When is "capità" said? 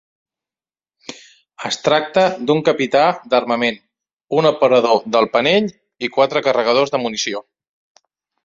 2.71-3.03